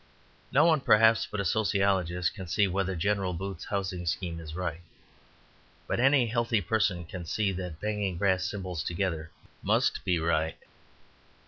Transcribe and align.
No 0.51 0.65
one, 0.65 0.81
perhaps, 0.81 1.27
but 1.29 1.39
a 1.39 1.45
sociologist 1.45 2.33
can 2.33 2.47
see 2.47 2.67
whether 2.67 2.95
General 2.95 3.33
Booth's 3.33 3.65
housing 3.65 4.07
scheme 4.07 4.39
is 4.39 4.55
right. 4.55 4.81
But 5.85 5.99
any 5.99 6.25
healthy 6.25 6.59
person 6.59 7.05
can 7.05 7.23
see 7.23 7.51
that 7.51 7.79
banging 7.79 8.17
brass 8.17 8.43
cymbals 8.43 8.81
together 8.81 9.29
must 9.61 10.03
be 10.03 10.17
right. 10.17 10.57